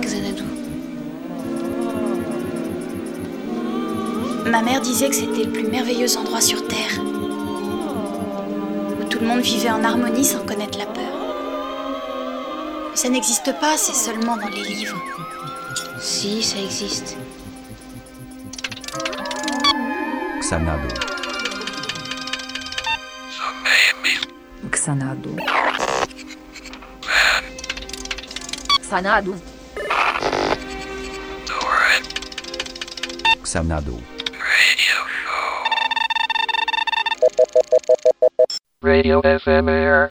[0.00, 0.42] Xanadu
[4.46, 6.98] Ma mère disait que c'était le plus merveilleux endroit sur Terre,
[9.00, 11.12] où tout le monde vivait en harmonie sans connaître la peur.
[12.94, 14.96] Ça n'existe pas, c'est seulement dans les livres.
[16.00, 17.16] Si, ça existe.
[20.40, 20.88] Xanadu.
[24.70, 25.36] Xanadu.
[28.82, 29.32] Xanadu.
[33.52, 34.00] sam na dół.
[34.32, 35.46] Radio Show.
[38.82, 40.08] Radio FM Air.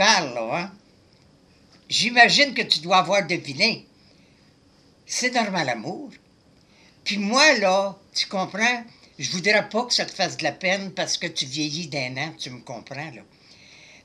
[0.00, 0.72] parle, hein?
[1.90, 3.86] J'imagine que tu dois avoir deviné.
[5.04, 6.10] C'est normal, amour.
[7.04, 8.84] Puis moi, là, tu comprends,
[9.18, 12.16] je voudrais pas que ça te fasse de la peine parce que tu vieillis d'un
[12.16, 13.20] an, tu me comprends, là.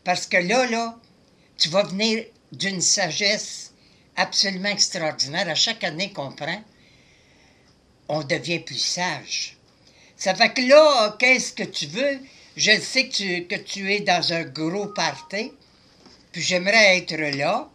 [0.03, 0.99] Parce que là, là,
[1.57, 3.71] tu vas venir d'une sagesse
[4.17, 5.47] absolument extraordinaire.
[5.47, 6.61] À chaque année qu'on prend,
[8.09, 9.55] on devient plus sage.
[10.17, 12.19] Ça fait que là, qu'est-ce que tu veux?
[12.57, 15.53] Je sais que tu, que tu es dans un gros party,
[16.35, 17.69] puis j'aimerais être là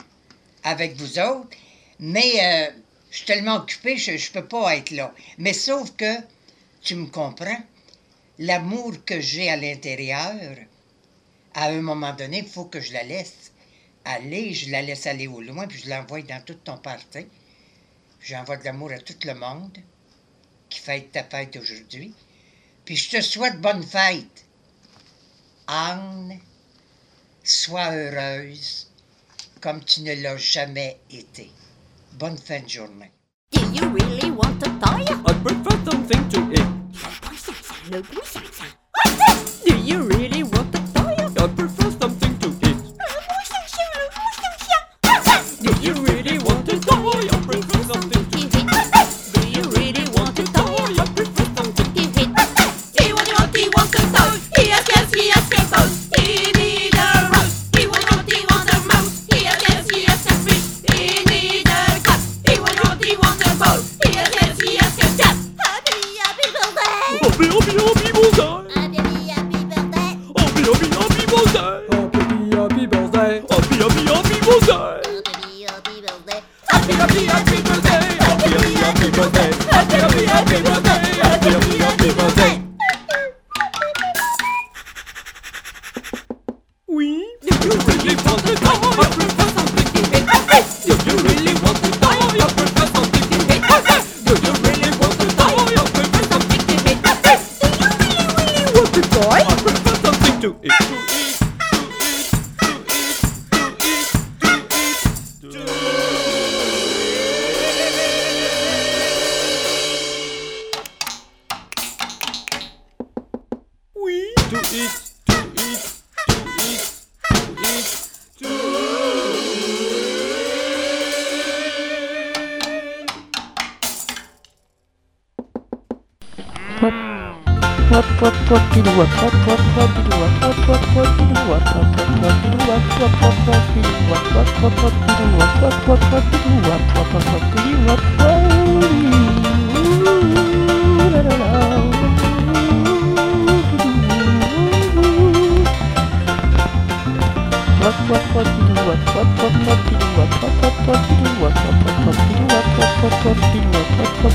[0.65, 1.57] avec vous autres,
[1.99, 2.71] mais euh,
[3.11, 5.15] je suis tellement occupé, je ne peux pas être là.
[5.39, 6.19] Mais sauf que,
[6.83, 7.57] tu me comprends,
[8.39, 10.57] l'amour que j'ai à l'intérieur,
[11.55, 13.53] à un moment donné, il faut que je la laisse
[14.05, 17.29] aller, je la laisse aller au loin, puis je l'envoie dans tout ton party.
[18.21, 19.79] J'envoie de l'amour à tout le monde
[20.69, 22.13] qui fête ta fête aujourd'hui.
[22.85, 24.45] Puis je te souhaite bonne fête.
[25.67, 26.39] Anne,
[27.51, 28.87] sois heureuse
[29.61, 31.51] comme tu ne l'as jamais été.
[32.13, 33.11] Bonne fin de journée.
[33.53, 35.03] Do you really want to die?
[35.03, 36.69] I prefer something to eat.
[39.67, 40.40] Do you really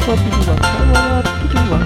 [0.07, 0.57] はピジマン、
[1.51, 1.84] さ、マン。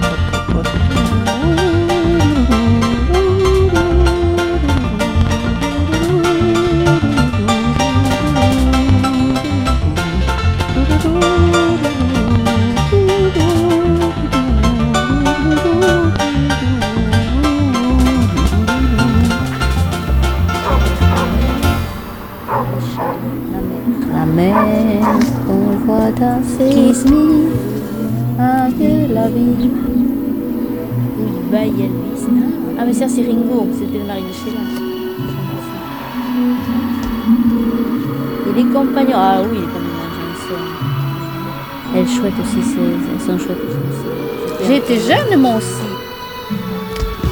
[42.20, 44.66] Chouettes aussi, c'est- elles sont chouettes aussi.
[44.66, 45.88] J'étais jeune moi aussi.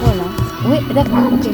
[0.02, 0.24] Voilà.
[0.66, 1.48] Oui, d'accord, ok.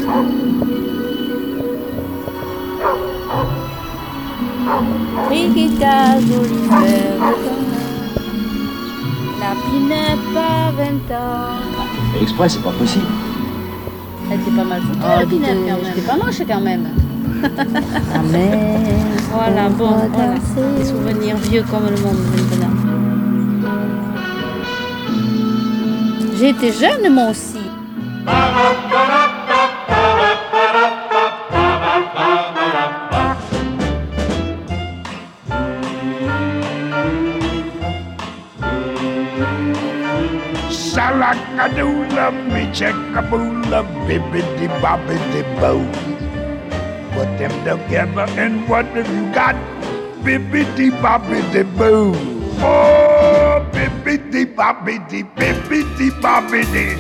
[5.27, 7.03] Frigitas d'Oliver
[9.41, 9.51] La
[9.89, 12.21] n'est pas 20 ans.
[12.23, 13.05] Exprès, c'est pas possible.
[14.31, 15.93] Elle était pas mal foutue, la pinette, quand même.
[15.95, 16.89] C'était pas moche quand même.
[17.43, 18.59] La mer.
[19.33, 20.35] Voilà, bon, voilà.
[20.79, 22.17] Des souvenirs vieux comme le monde
[26.45, 27.57] J'étais jeune moi aussi.
[40.71, 45.81] Salakadoola, me check a boola, bibbidi bobbidi boo.
[47.15, 49.57] Put them together and what have you got?
[50.23, 52.15] Bibbidi bobbidi boo.
[52.63, 55.44] Oh, bibbidi bobbidi, bibbidi
[56.55, 56.99] победить.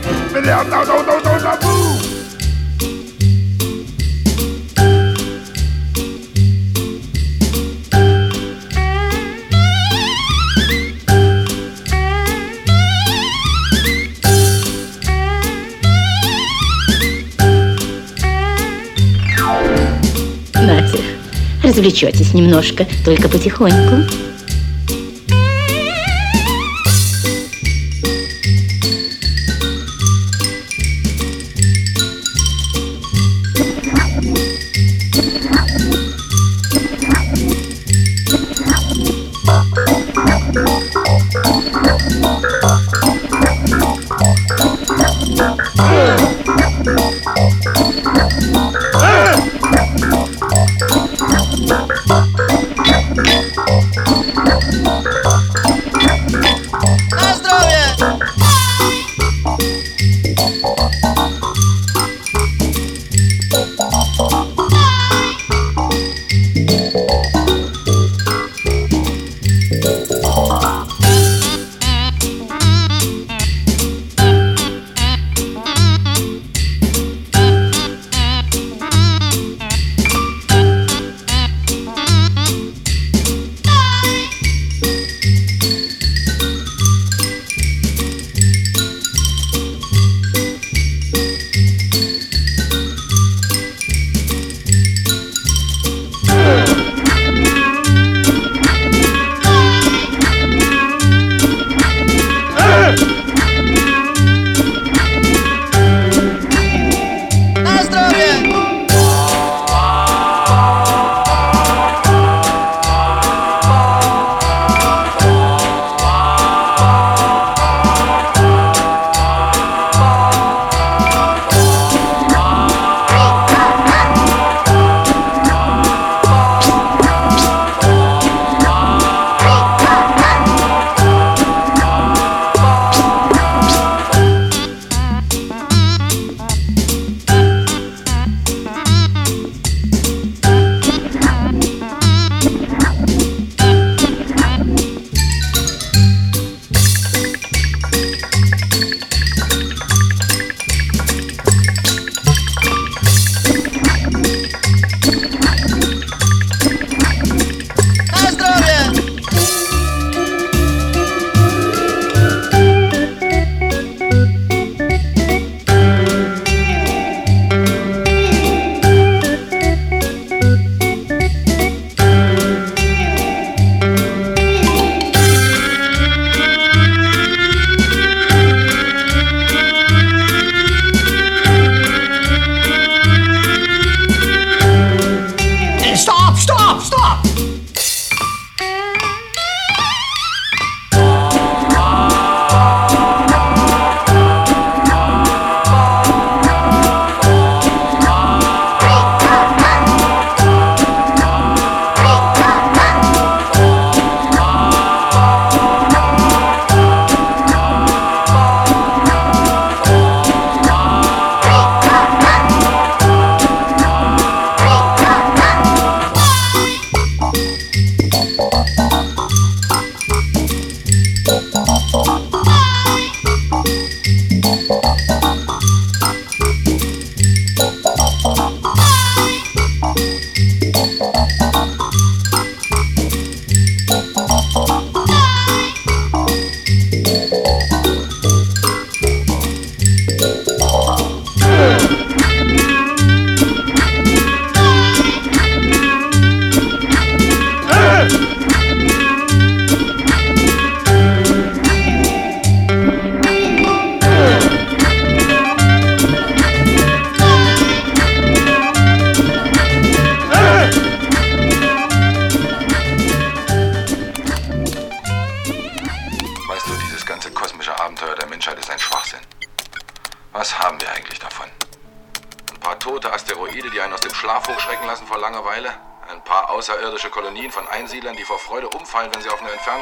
[21.62, 24.33] Развлечетесь немножко, только потихоньку.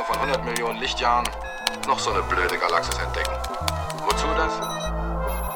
[0.02, 1.28] Entfernung von 100 Millionen Lichtjahren
[1.86, 3.32] noch so eine blöde Galaxis entdecken.
[4.04, 4.52] Wozu das?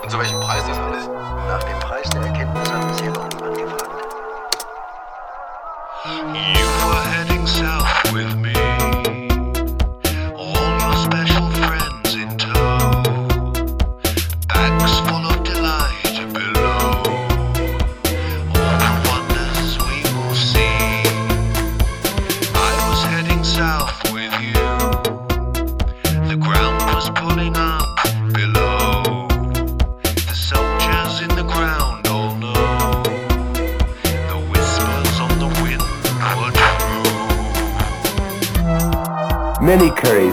[0.02, 0.55] Und zu welchem Preis?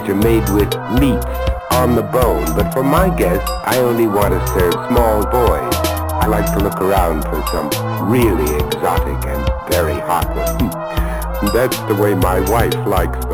[0.10, 1.24] are made with meat
[1.72, 5.74] on the bone, but for my guests, I only want to serve small boys.
[6.22, 7.70] I like to look around for some
[8.10, 10.74] really exotic and very hot ones.
[11.54, 13.33] That's the way my wife likes them.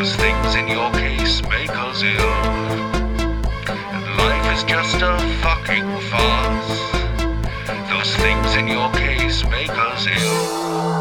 [0.00, 2.34] Those things in your case make us ill.
[3.68, 6.78] And life is just a fucking farce.
[7.90, 10.99] Those things in your case make us ill.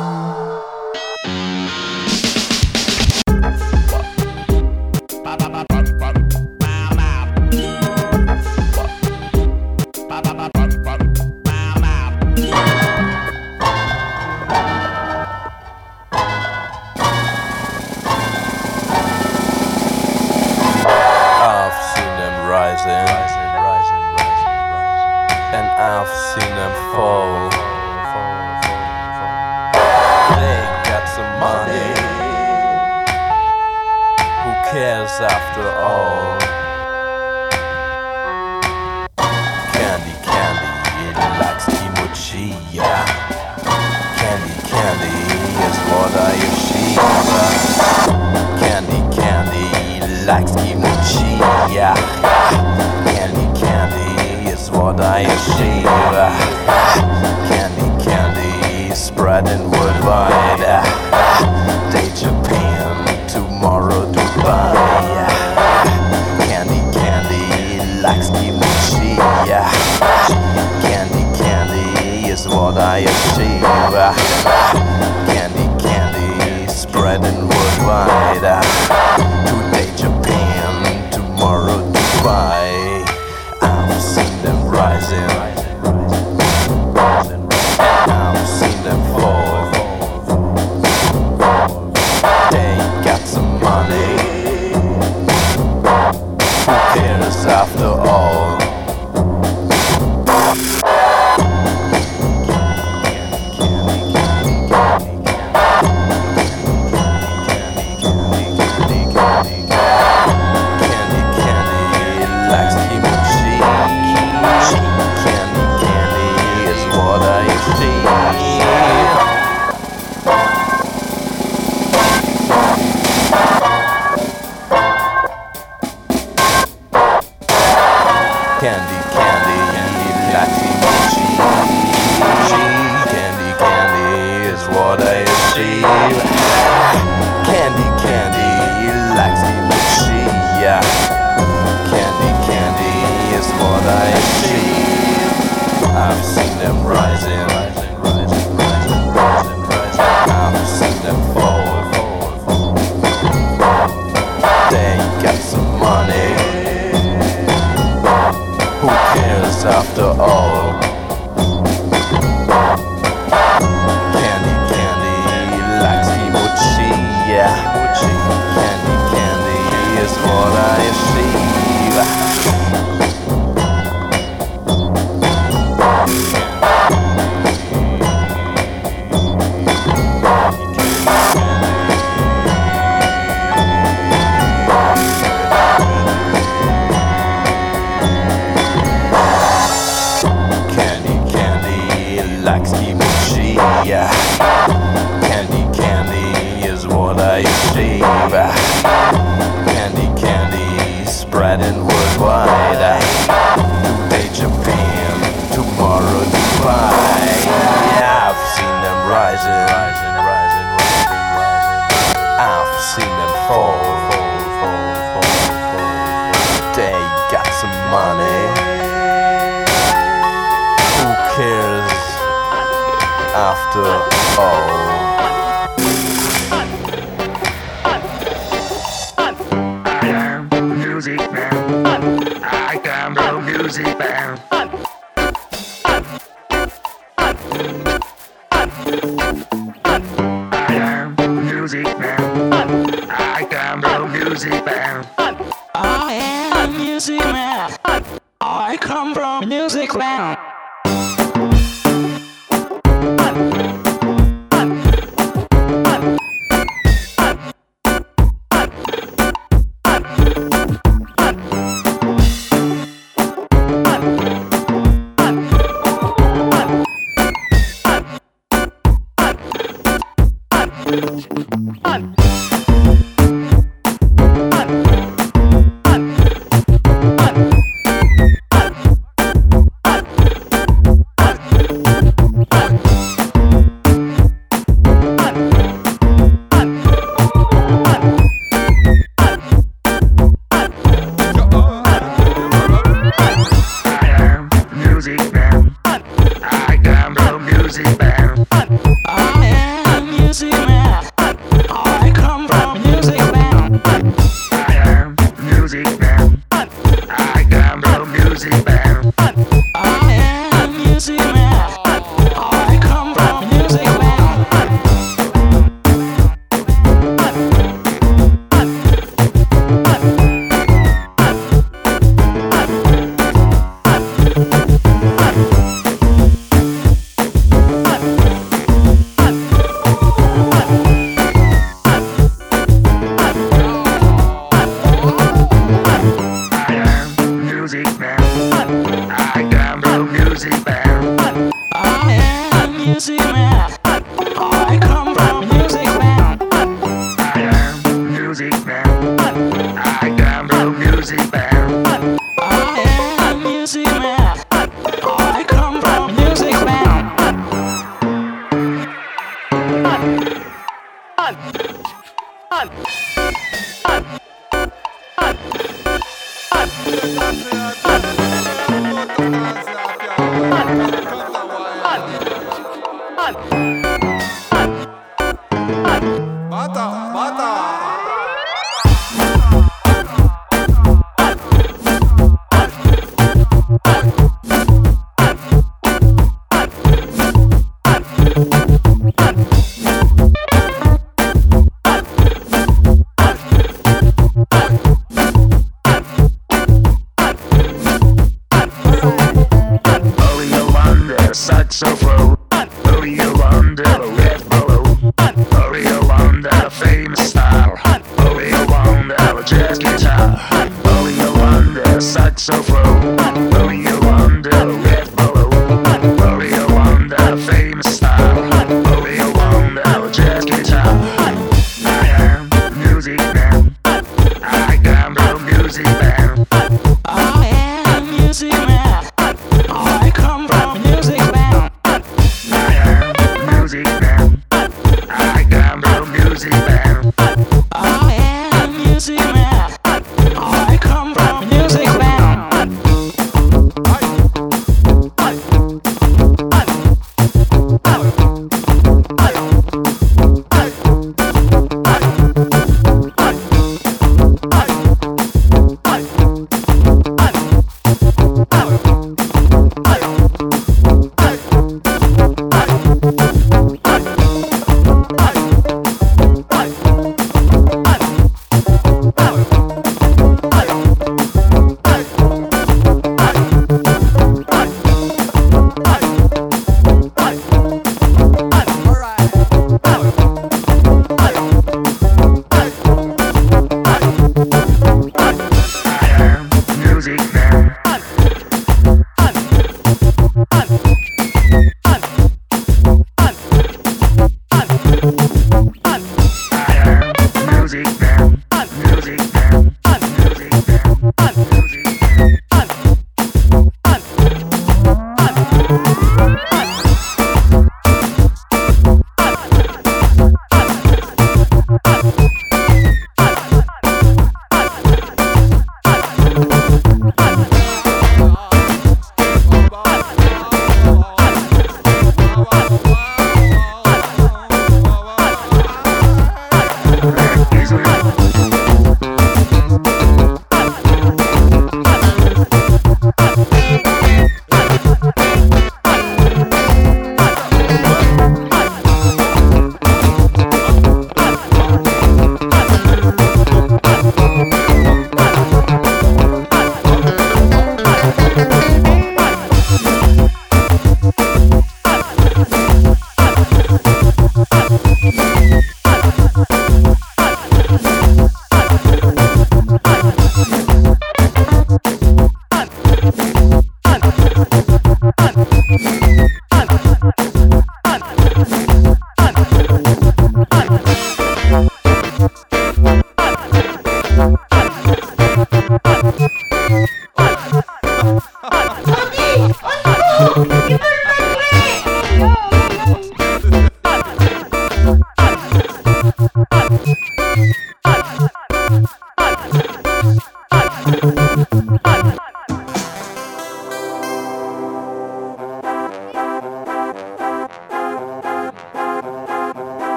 [233.69, 234.09] Music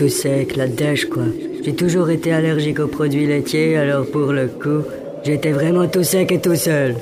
[0.00, 1.24] tout sec, la dèche quoi.
[1.62, 4.82] J'ai toujours été allergique aux produits laitiers, alors pour le coup,
[5.24, 6.94] j'étais vraiment tout sec et tout seul.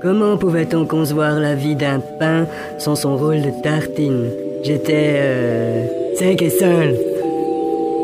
[0.00, 2.46] Comment pouvait-on concevoir la vie d'un pain
[2.78, 4.30] sans son rôle de tartine?
[4.62, 6.96] J'étais euh, sec et seul.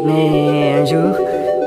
[0.04, 1.16] Mais un jour,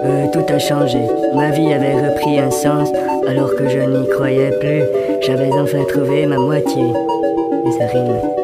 [0.05, 0.99] euh, tout a changé.
[1.33, 2.91] Ma vie avait repris un sens
[3.27, 4.83] alors que je n'y croyais plus.
[5.21, 6.83] J'avais enfin trouvé ma moitié.
[7.65, 8.36] Et ça rime.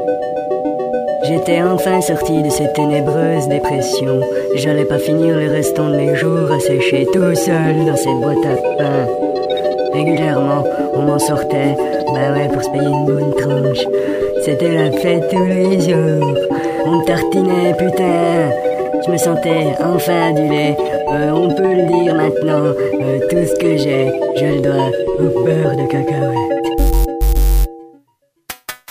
[1.24, 4.20] J'étais enfin sorti de cette ténébreuse dépression.
[4.56, 8.46] J'allais pas finir le restant de mes jours à sécher tout seul dans cette boîte
[8.46, 9.08] à pain.
[9.94, 13.86] Régulièrement, on m'en sortait, bah ouais, pour se payer une bonne tranche.
[14.44, 16.38] C'était la fête tous les jours.
[16.86, 18.52] On me tartinait, putain.
[19.06, 20.76] Je me sentais enfin adulé.
[21.12, 22.74] Euh, on peut le dire maintenant.
[23.02, 26.43] Euh, tout ce que j'ai, je le dois au beurre de cacahuète.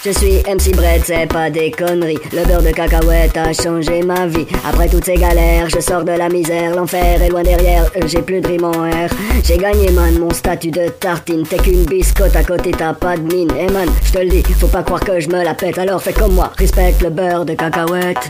[0.05, 2.19] Je suis MC Brett, c'est pas des conneries.
[2.33, 4.47] Le beurre de cacahuète a changé ma vie.
[4.69, 6.75] Après toutes ces galères, je sors de la misère.
[6.75, 9.09] L'enfer est loin derrière, j'ai plus de rime en R.
[9.45, 11.45] J'ai gagné, man, mon statut de tartine.
[11.47, 13.53] T'es qu'une biscotte à côté, t'as pas de mine.
[13.57, 15.79] Et man, je te le dis, faut pas croire que je me la pète.
[15.79, 18.29] Alors fais comme moi, respecte le beurre de cacahuète.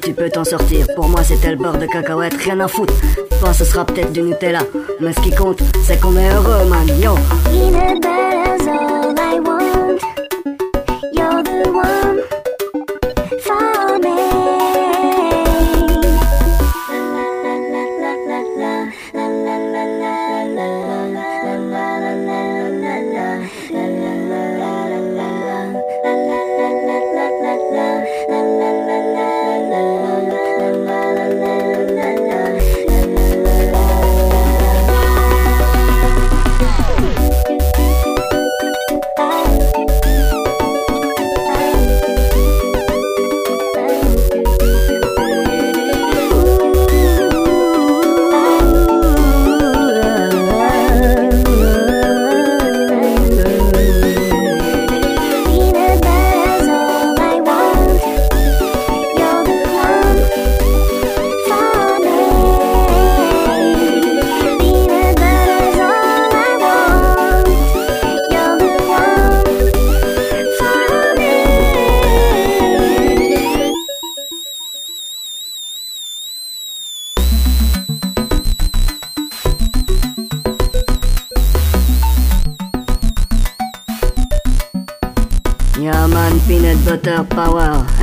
[0.00, 0.86] Tu peux t'en sortir.
[0.96, 2.94] Pour moi, c'était le beurre de cacahuète, rien à foutre.
[3.40, 4.60] Bon, ce sera peut-être du Nutella.
[5.00, 6.86] Mais ce qui compte, c'est qu'on est heureux, man.
[7.00, 7.14] Yo!
[7.44, 10.00] Peanut butter's all I want.
[11.12, 11.99] You're the one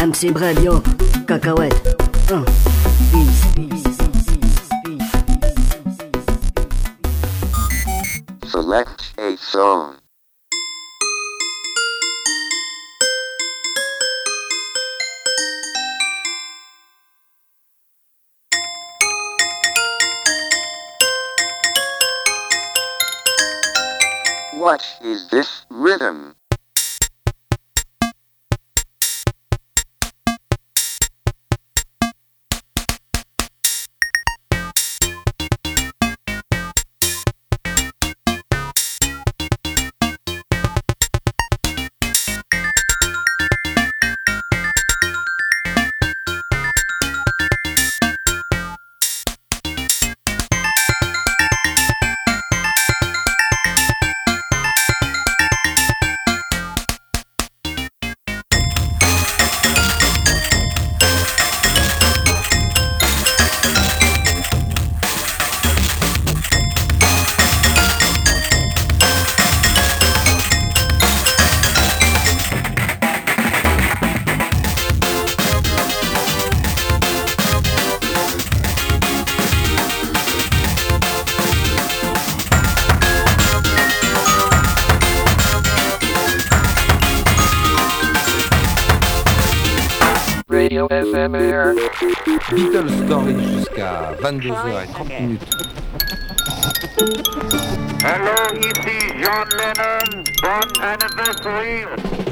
[0.07, 0.31] MC
[0.63, 0.81] yo.
[1.27, 1.75] Cacahuète.
[3.11, 3.97] Peace, peace.
[8.47, 9.97] Select a song.
[24.53, 26.36] What is this rhythm?
[92.53, 95.41] Beatles Story jusqu'à 22h30 minutes.
[98.03, 100.23] Hello, ici John Lennon.
[100.43, 102.26] Bon anniversary.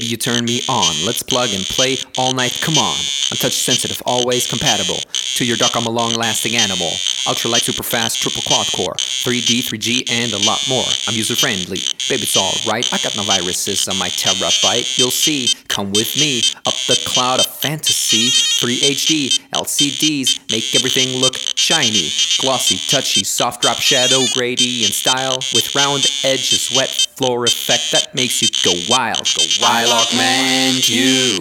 [0.00, 1.04] Baby, you turn me on.
[1.04, 2.58] Let's plug and play all night.
[2.62, 2.96] Come on.
[3.30, 4.96] I'm touch sensitive, always compatible.
[5.40, 6.92] To your duck, I'm a long lasting animal.
[7.26, 8.92] Ultra light, super fast, triple quad core.
[8.92, 10.84] 3D, 3G, and a lot more.
[11.08, 11.80] I'm user friendly.
[12.10, 12.84] Baby, it's alright.
[12.92, 14.98] I got no viruses on my terabyte.
[14.98, 15.48] You'll see.
[15.68, 16.42] Come with me.
[16.66, 18.28] Up the cloud of fantasy.
[18.60, 22.12] 3 HD LCDs make everything look shiny.
[22.42, 25.38] Glossy, touchy, soft drop shadow, gradient style.
[25.54, 29.24] With round edges, wet floor effect that makes you go wild.
[29.24, 29.88] Go wild.
[29.88, 31.40] I augment you.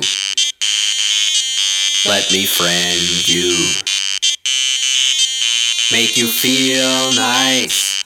[2.06, 3.52] Let me friend you.
[5.92, 8.02] Make you feel nice.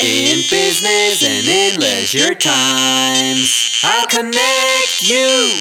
[0.00, 5.60] In business and in leisure times, I'll connect you.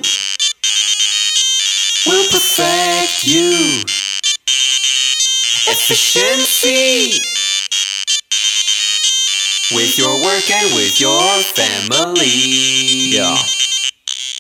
[2.07, 3.83] We'll perfect you.
[5.67, 7.21] Efficiency.
[9.75, 11.21] With your work and with your
[11.53, 13.13] family.
[13.13, 13.37] Yeah.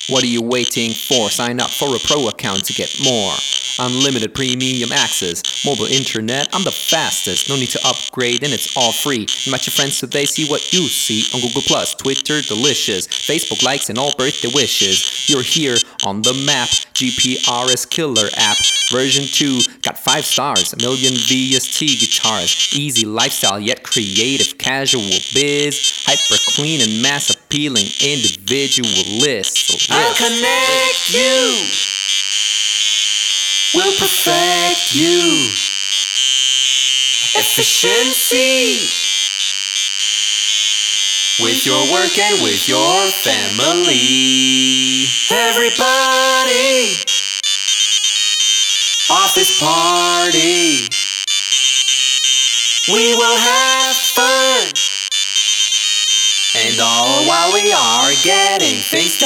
[0.07, 1.31] What are you waiting for?
[1.31, 3.33] Sign up for a pro account to get more.
[3.77, 7.49] Unlimited premium access, mobile internet, I'm the fastest.
[7.49, 9.27] No need to upgrade, and it's all free.
[9.45, 13.63] Invite your friends so they see what you see on Google Plus, Twitter, delicious, Facebook
[13.63, 15.27] likes, and all birthday wishes.
[15.27, 15.75] You're here
[16.05, 16.69] on the map.
[16.95, 18.55] GPRS killer app,
[18.89, 22.71] version 2, got 5 stars, a million VST guitars.
[22.73, 25.03] Easy lifestyle, yet creative, casual
[25.33, 29.91] biz, hyper clean and mass appealing individualist.
[29.95, 31.71] I'll connect you.
[33.73, 35.23] We'll perfect you.
[37.39, 38.91] Efficiency.
[41.41, 45.05] With your work and with your family.
[45.31, 46.95] Everybody.
[49.09, 50.89] Office party.
[52.91, 54.84] We will have fun
[57.35, 59.25] while we are getting FaceTime.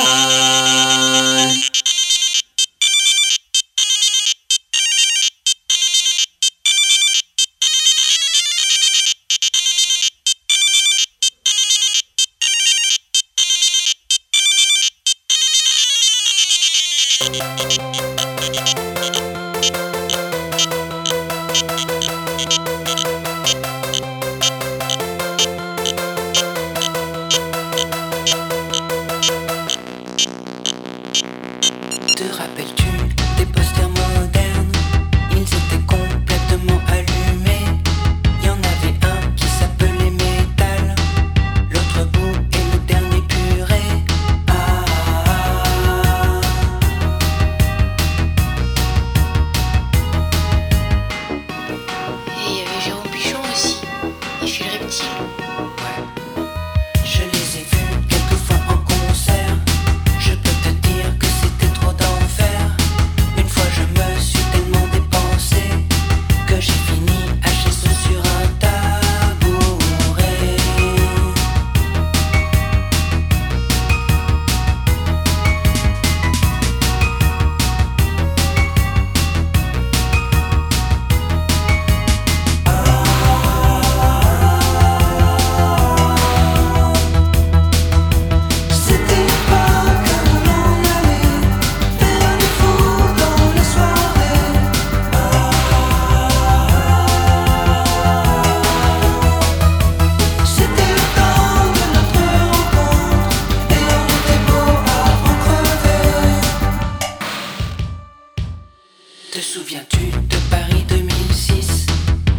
[109.80, 111.86] De Paris 2006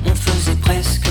[0.05, 1.10] On faisait presque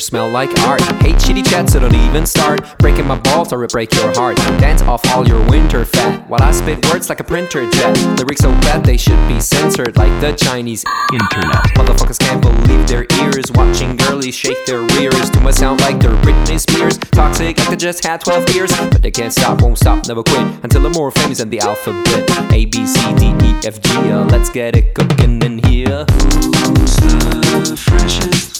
[0.00, 0.80] smell like art.
[1.02, 2.78] Hate shitty chat, so don't even start.
[2.78, 4.36] Breaking my balls or it break your heart.
[4.58, 6.28] Dance off all your winter fat.
[6.28, 7.96] While I spit words like a printer jet.
[8.18, 11.64] Lyrics so bad they should be censored like the Chinese internet.
[11.76, 13.52] Motherfuckers can't believe their ears.
[13.52, 15.30] Watching girlies shake their rears.
[15.30, 16.98] To my sound like they're Britney Spears.
[16.98, 18.72] Toxic like they just had 12 beers.
[18.90, 20.46] But they can't stop, won't stop, never quit.
[20.62, 22.30] Until they're more famous than the alphabet.
[22.52, 23.90] A, B, C, D, E, F, G.
[24.10, 26.04] Uh, let's get it cooking in here.
[26.08, 28.59] Who's the freshest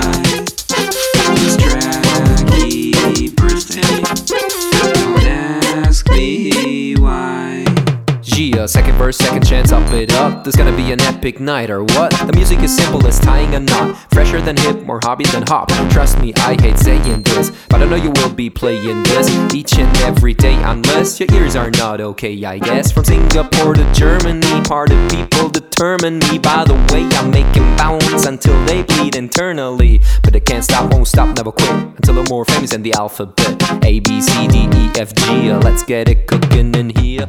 [8.67, 10.43] Second verse, second chance, up it up.
[10.43, 12.11] There's gonna be an epic night or what?
[12.11, 13.97] The music is simple as tying a knot.
[14.13, 15.69] Fresher than hip, more hobby than hop.
[15.89, 19.77] Trust me, I hate saying this, but I know you will be playing this each
[19.77, 22.91] and every day, unless your ears are not okay, I guess.
[22.91, 27.75] From Singapore to Germany, part of people determine me by the way I make them
[27.75, 30.01] bounce until they bleed internally.
[30.23, 33.61] But they can't stop, won't stop, never quit until I'm more famous than the alphabet.
[33.83, 35.49] A B C D E F G.
[35.49, 37.27] uh, Let's get it cooking in here.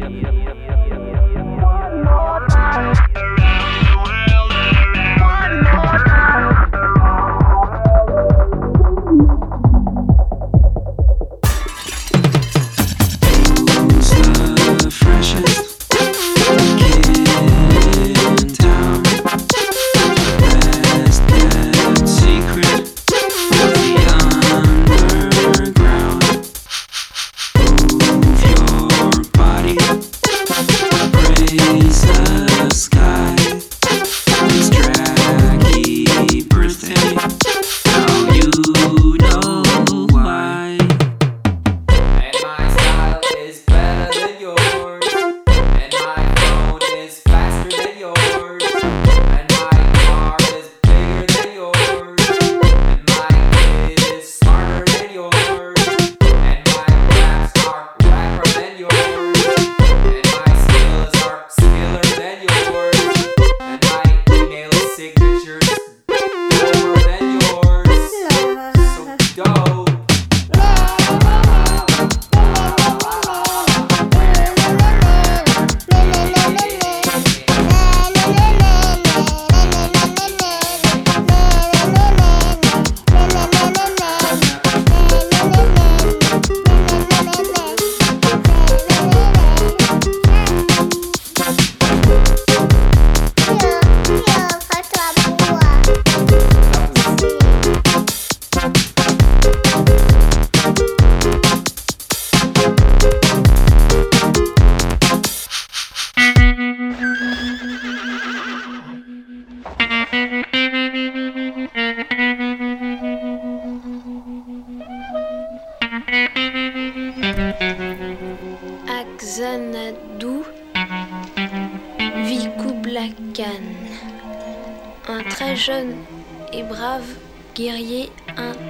[0.00, 0.08] One
[2.04, 3.39] more time.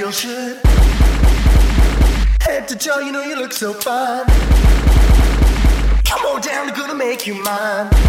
[0.00, 0.56] Girl should.
[2.40, 4.24] Head to toe, you know you look so fine.
[6.04, 7.99] Come on down, I'm gonna make you mine.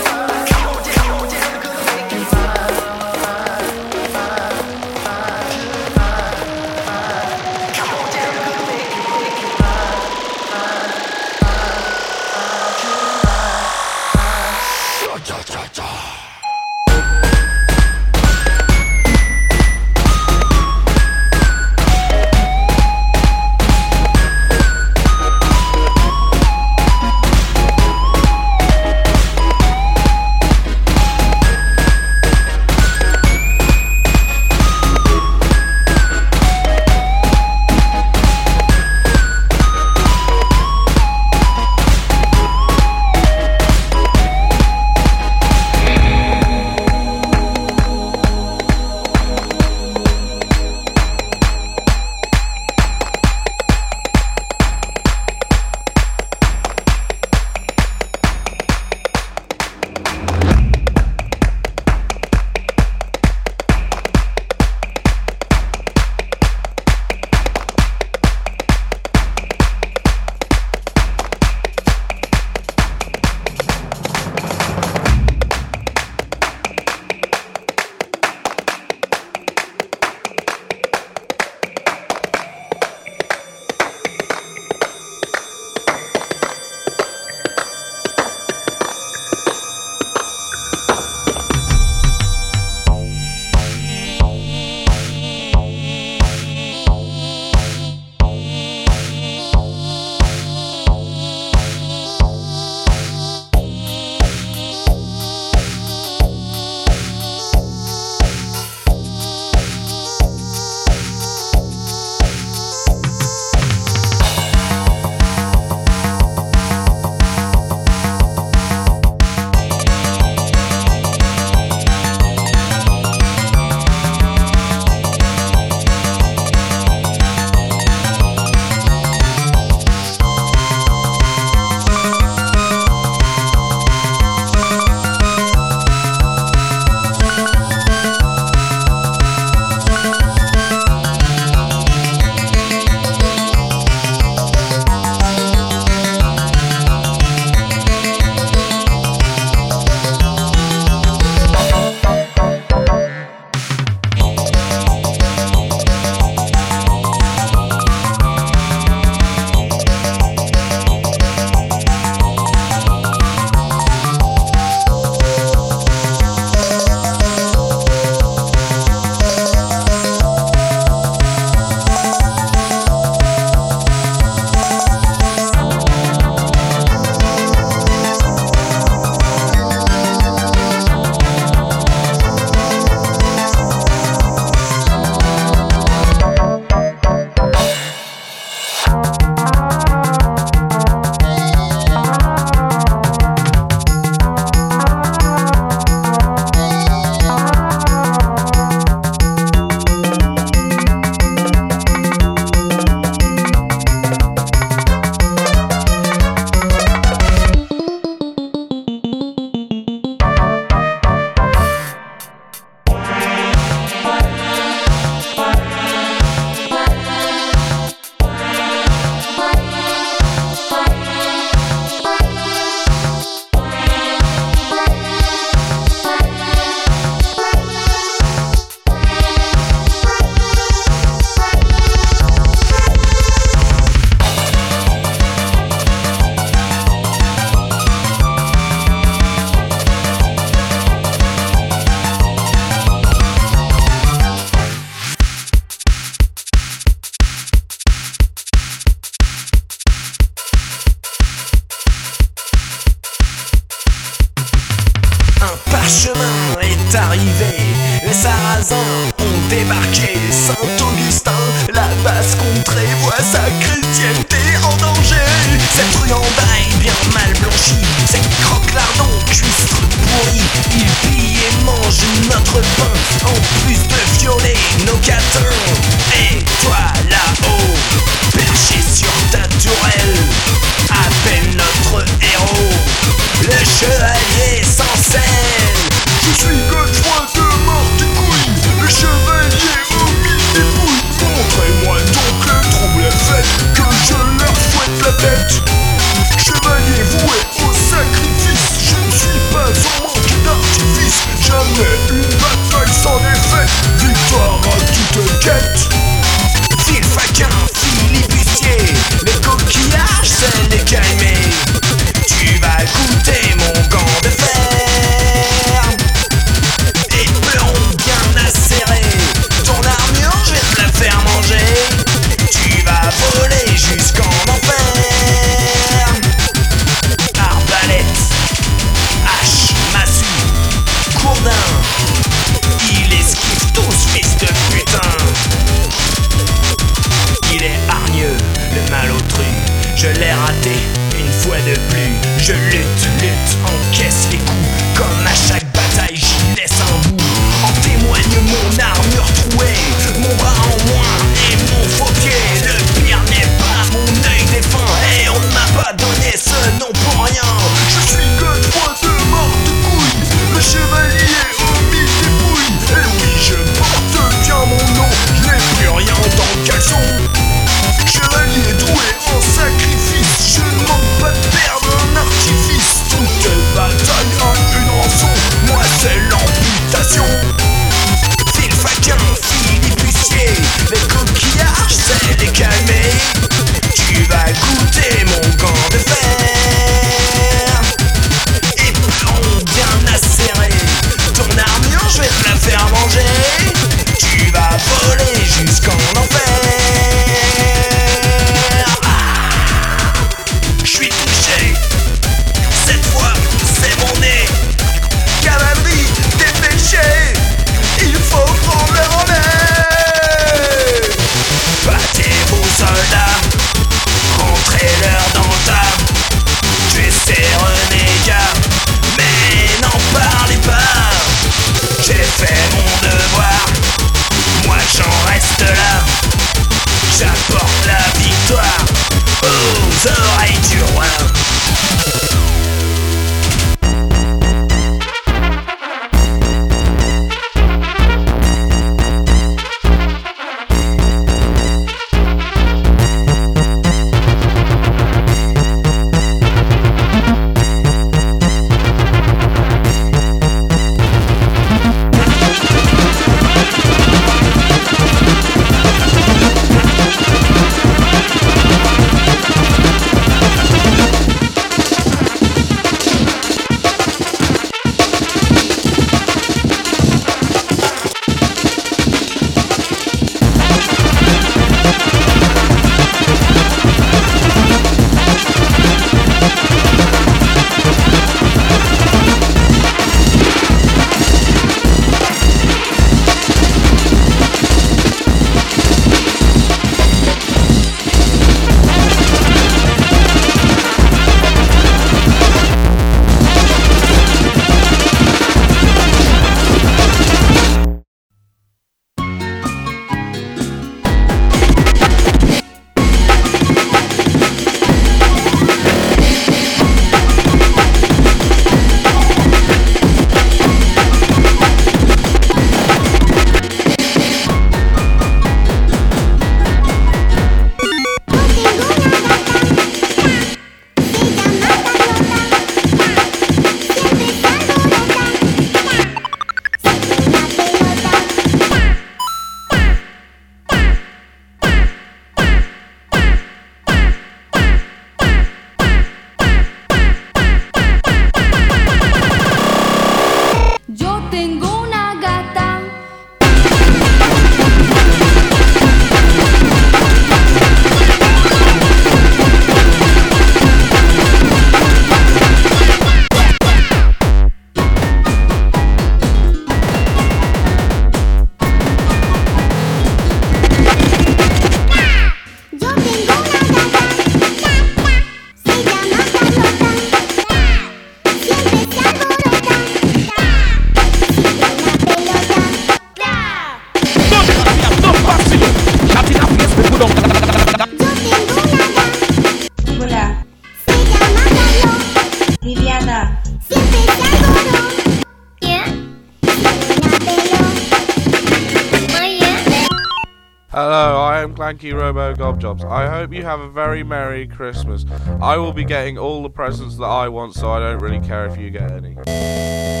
[592.61, 592.85] Gobjobs.
[592.89, 595.05] I hope you have a very Merry Christmas.
[595.41, 598.45] I will be getting all the presents that I want, so I don't really care
[598.45, 600.00] if you get any.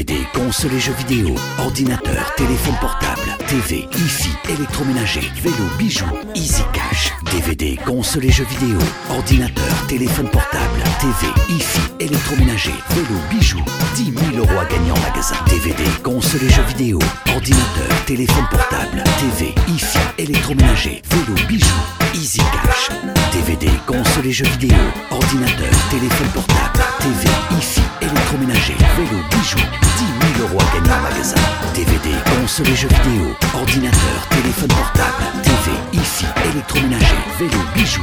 [0.00, 7.12] DVD, console et jeux vidéo, ordinateur, téléphone portable, TV, hi-fi, électroménager, vélo, bijoux, Easy Cash.
[7.30, 8.78] DVD, console et jeux vidéo,
[9.10, 13.62] ordinateur, téléphone portable, TV, hi-fi, électroménager, vélo, bijoux,
[13.96, 15.36] 10 000 euros à gagner en magasin.
[15.50, 16.98] DVD, console et jeux vidéo,
[17.34, 22.90] ordinateur, téléphone portable, TV, hi-fi, électroménager, vélo, bijoux, Easy Cash.
[23.32, 24.76] DVD, console et jeux vidéo,
[25.10, 31.36] ordinateur, téléphone portable, TV, hi-fi, électroménager, vélo, bijoux, 10 000 euros à gagner en magasin.
[31.74, 38.02] DVD, console et jeux vidéo, ordinateur, téléphone portable, TV, hi-fi, électroménager, vélo, bijoux.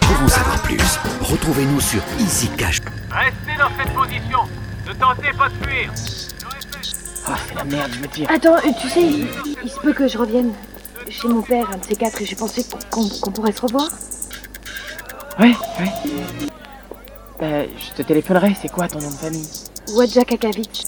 [0.00, 2.80] Pour en savoir plus, retrouvez-nous sur Easy Cash.
[3.10, 4.40] Restez dans cette position.
[4.86, 5.90] Ne tentez pas de fuir.
[7.26, 8.26] Ah, c'est la merde, je me tire.
[8.30, 9.28] Attends, tu sais, il,
[9.64, 10.52] il se peut que je revienne
[11.08, 13.88] chez mon père, un de ces quatre, et j'ai pensé qu'on pourrait se revoir.
[15.38, 15.92] Ouais, ouais.
[17.40, 19.48] Bah, je te téléphonerai, c'est quoi ton nom de famille?
[19.94, 20.82] Wadja Kakavitch.